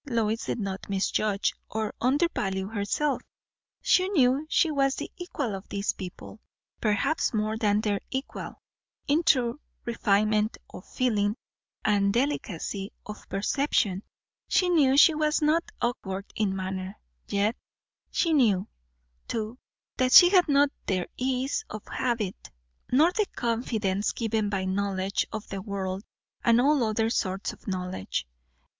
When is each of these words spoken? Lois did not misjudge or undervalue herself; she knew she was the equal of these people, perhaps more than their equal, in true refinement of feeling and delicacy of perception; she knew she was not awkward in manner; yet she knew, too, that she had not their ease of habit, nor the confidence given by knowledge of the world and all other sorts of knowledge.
Lois 0.07 0.45
did 0.45 0.59
not 0.59 0.89
misjudge 0.89 1.53
or 1.69 1.93
undervalue 2.01 2.67
herself; 2.69 3.21
she 3.83 4.09
knew 4.09 4.47
she 4.49 4.71
was 4.71 4.95
the 4.95 5.11
equal 5.15 5.53
of 5.53 5.69
these 5.69 5.93
people, 5.93 6.39
perhaps 6.81 7.35
more 7.35 7.55
than 7.55 7.81
their 7.81 8.01
equal, 8.09 8.59
in 9.07 9.21
true 9.21 9.59
refinement 9.85 10.57
of 10.73 10.87
feeling 10.89 11.35
and 11.85 12.11
delicacy 12.15 12.91
of 13.05 13.29
perception; 13.29 14.01
she 14.47 14.69
knew 14.69 14.97
she 14.97 15.13
was 15.13 15.39
not 15.39 15.63
awkward 15.83 16.25
in 16.35 16.55
manner; 16.55 16.97
yet 17.27 17.55
she 18.09 18.33
knew, 18.33 18.67
too, 19.27 19.55
that 19.97 20.11
she 20.11 20.29
had 20.31 20.47
not 20.47 20.71
their 20.87 21.05
ease 21.15 21.63
of 21.69 21.85
habit, 21.87 22.49
nor 22.91 23.11
the 23.11 23.27
confidence 23.35 24.13
given 24.13 24.49
by 24.49 24.65
knowledge 24.65 25.27
of 25.31 25.47
the 25.49 25.61
world 25.61 26.03
and 26.43 26.59
all 26.59 26.83
other 26.83 27.11
sorts 27.11 27.53
of 27.53 27.67
knowledge. 27.67 28.25